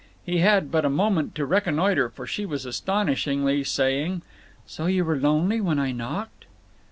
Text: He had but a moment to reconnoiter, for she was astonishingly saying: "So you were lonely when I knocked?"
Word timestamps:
He 0.25 0.39
had 0.39 0.71
but 0.71 0.83
a 0.83 0.89
moment 0.89 1.35
to 1.35 1.45
reconnoiter, 1.45 2.09
for 2.09 2.25
she 2.25 2.43
was 2.43 2.65
astonishingly 2.65 3.63
saying: 3.63 4.23
"So 4.65 4.87
you 4.87 5.05
were 5.05 5.19
lonely 5.19 5.61
when 5.61 5.77
I 5.77 5.91
knocked?" 5.91 6.45